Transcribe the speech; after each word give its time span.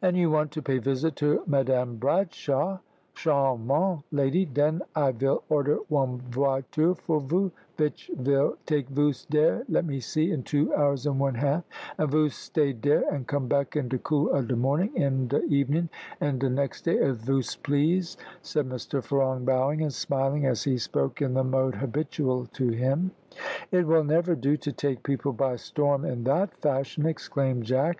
"And 0.00 0.16
you 0.16 0.30
want 0.30 0.52
to 0.52 0.62
pay 0.62 0.78
visit 0.78 1.16
to 1.16 1.42
Madame 1.48 1.98
Bradsaw? 1.98 2.78
Charmante 3.16 4.04
lady 4.12 4.44
den 4.46 4.82
I 4.94 5.10
vill 5.10 5.42
order 5.48 5.80
one 5.88 6.20
voiture 6.30 6.94
for 6.96 7.18
vous, 7.18 7.50
vich 7.76 8.08
vill 8.16 8.56
take 8.66 8.88
vous 8.88 9.26
dere, 9.28 9.64
let 9.68 9.84
me 9.84 9.98
see, 9.98 10.30
in 10.30 10.44
two 10.44 10.72
hours 10.76 11.06
and 11.06 11.18
one 11.18 11.34
half; 11.34 11.64
and 11.98 12.08
vous 12.08 12.36
stay 12.36 12.72
dere, 12.72 13.02
and 13.10 13.26
come 13.26 13.48
back 13.48 13.74
in 13.74 13.88
de 13.88 13.98
cool 13.98 14.30
of 14.30 14.46
de 14.46 14.54
morning, 14.54 14.92
or 14.96 15.02
in 15.06 15.26
de 15.26 15.42
evening, 15.46 15.88
or 16.20 16.30
de 16.30 16.48
next 16.48 16.82
day 16.82 16.96
as 17.00 17.16
vous 17.18 17.56
please," 17.60 18.16
said 18.42 18.68
Mr 18.68 19.02
Ferong, 19.04 19.44
bowing, 19.44 19.82
and 19.82 19.92
smiling, 19.92 20.46
as 20.46 20.62
he 20.62 20.78
spoke, 20.78 21.20
in 21.20 21.34
the 21.34 21.42
mode 21.42 21.74
habitual 21.74 22.46
to 22.52 22.68
him. 22.68 23.10
"It 23.72 23.88
will 23.88 24.04
never 24.04 24.36
do 24.36 24.56
to 24.58 24.70
take 24.70 25.02
people 25.02 25.32
by 25.32 25.56
storm 25.56 26.04
in 26.04 26.22
that 26.22 26.54
fashion," 26.58 27.06
exclaimed 27.06 27.64
Jack. 27.64 27.98